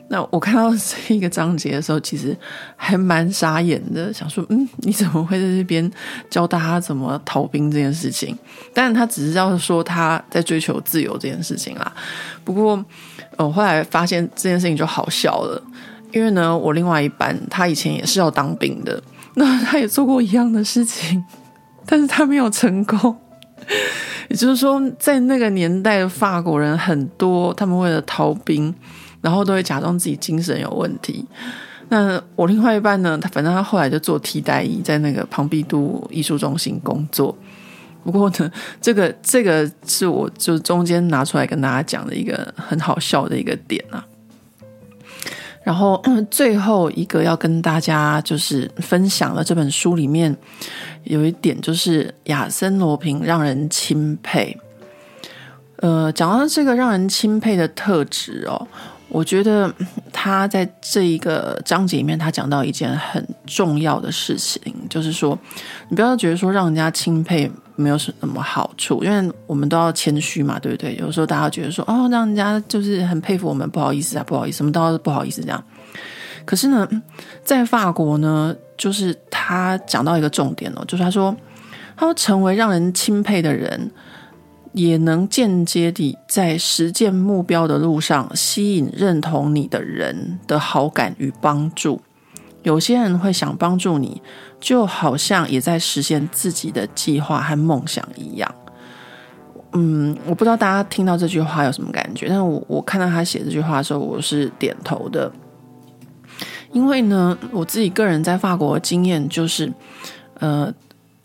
[0.09, 2.37] 那我看到这一个章节的时候，其实
[2.75, 5.89] 还蛮傻眼的，想说，嗯，你怎么会在这边
[6.29, 8.37] 教大家怎么逃兵这件事情？
[8.73, 11.89] 当然，他只是要说他在追求自由这件事情啦。
[12.43, 12.83] 不过，
[13.41, 15.61] 我后来发现这件事情就好笑了，
[16.11, 19.01] 因为呢，我另外一半他以前也是要当兵的，
[19.35, 21.23] 那他也做过一样的事情，
[21.85, 23.15] 但是他没有成功。
[24.29, 28.73] 也就是说，在那个年代的法国人很多，他们为了逃兵。
[29.23, 31.23] 然后都会假装自己精神有问题。
[31.89, 33.15] 那我另外一半呢？
[33.21, 37.37] 他反正他后来就做替代役，在那个庞毕度艺术中心工作。
[38.03, 44.05] 不过呢，这个这个是我就中间拿出来跟大家讲的一个很好笑的一个点啊。
[45.63, 50.35] 然后 最后一个要跟大家就是分享的这本书里面
[51.03, 54.57] 有一点，就是亚森罗平让人钦佩。
[55.77, 58.67] 呃，讲到这个让人钦佩的特质哦。
[59.07, 59.71] 我觉得
[60.13, 65.37] 他在这一个章节里面，他讲到一件很重要的事情，就是说，
[65.89, 70.95] 你不要觉得说让人家钦佩没有什么好处，因为我们都要谦虚嘛，对不对？
[70.97, 75.63] 有时候大家觉得说，哦，让人家就是很佩服我们，不好意思啊，不好意思，什么都要不好意思这样。
[76.45, 76.87] 可是呢，
[77.43, 81.35] 在法国呢，就是他讲到一个重点哦，就是他说，
[81.95, 83.91] 他说成为让人钦佩的人。
[84.73, 92.01] 也能间接地在实践目标的路上吸引认同你的人的好感与帮助。
[92.63, 94.21] 有些人会想帮助你，
[94.59, 98.55] 就好像也在实现自己的计划和梦想一样。
[99.73, 105.31] 嗯，我不知道大家听到这句话有什么感觉，但是我我看到他写这句话的时候，我是点头的。
[106.71, 109.71] 因为呢，我自己个人在法国的经验就是，
[110.39, 110.73] 呃，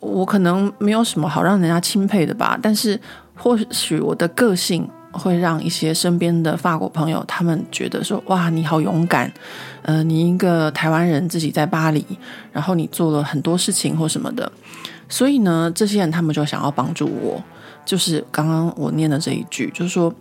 [0.00, 3.00] 我可能没有什么好让人家钦佩的吧，但是。
[3.38, 9.32] 或许我的个性会让一些身边的法国朋友，他们觉得说：“哇，你好勇敢！
[9.82, 12.04] 呃，你一个台湾人自己在巴黎，
[12.52, 14.50] 然后你做了很多事情或什么的。”
[15.08, 17.42] 所以呢，这些人他们就想要帮助我。
[17.84, 20.12] 就是刚刚我念的这一句，就是说，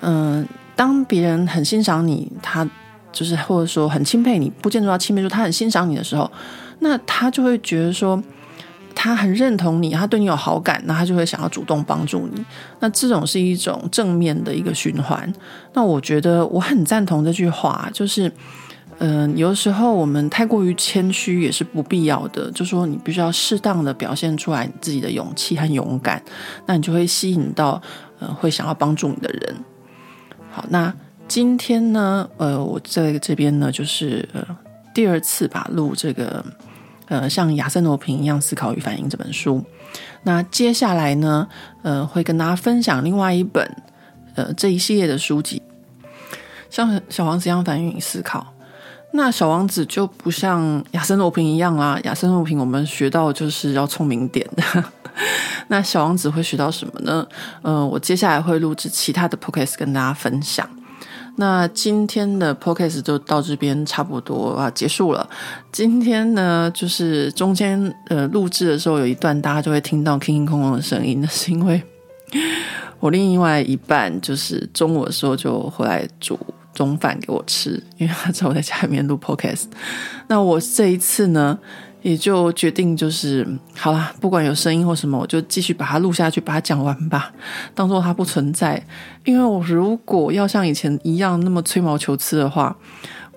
[0.00, 2.68] 嗯、当别人很欣赏你，他
[3.12, 6.30] 就是或者说很钦佩你，不见得要钦佩说他很欣赏你的时候，
[6.80, 8.22] 那他就会觉得说。
[9.04, 12.42] 他很认同你，他对你有好感，那他就会想要主动帮助你。
[12.80, 15.30] 那这种是一种正面的一个循环。
[15.74, 18.32] 那我觉得我很赞同这句话，就是，
[19.00, 22.50] 嗯、有时候我们太过于谦虚也是不必要的。
[22.52, 26.22] 就说你必须要适当的表现出来你自己的勇气和勇敢，
[26.64, 27.82] 那你就会吸引到
[28.20, 29.54] 呃会想要帮助你的人。
[30.50, 30.90] 好，那
[31.28, 34.42] 今天呢，呃，我在这边呢，就是呃
[34.94, 36.42] 第二次吧录这个。
[37.06, 39.64] 呃，像亚森罗平一样思考与反应这本书，
[40.22, 41.46] 那接下来呢，
[41.82, 43.68] 呃，会跟大家分享另外一本，
[44.34, 45.62] 呃，这一系列的书籍，
[46.70, 48.54] 像小王子一样反应与思考。
[49.12, 54.44] 那小王子就不像亚森罗平一样啊，亚森罗平我们学到就是要聪明点。
[55.68, 57.24] 那小王子会学到什么呢？
[57.62, 60.68] 呃，我接下来会录制其他的 podcast 跟大家分享。
[61.36, 65.28] 那今天的 podcast 就到这边差不多啊结束了。
[65.72, 71.82] 今天呢，就是中间呃录制的时候有一段，大家就会听到空空的声音，那是因为
[73.00, 76.38] 我另外一半就是中午的时候就回来煮
[76.72, 79.64] 中饭给我吃，因为他知道我在家里面录 podcast。
[80.28, 81.58] 那我这一次呢，
[82.04, 87.32] 也就决定就是好啦，不管有声音或什么，我就继续把它录下去，把它讲完吧，
[87.74, 88.80] 当做它不存在。
[89.24, 92.76] 因为我如果要像以前一样那么吹毛求疵的话，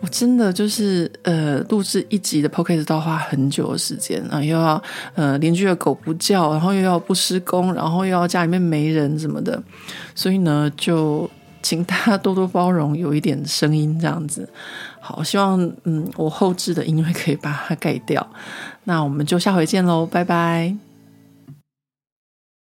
[0.01, 4.83] 我真的就是呃录制一集的 podcast 都要花很久的时间啊，又要
[5.15, 9.63] 呃邻居的狗不叫，然后又要不施工，然后又要家里面没人什么的，
[10.13, 11.29] 所以呢就。
[11.63, 14.47] 请大家多多包容，有一点声音这样子。
[15.07, 18.27] 好，希望嗯，我后置的音乐可以把它盖掉。
[18.83, 20.86] 那我们就下回见喽，拜拜。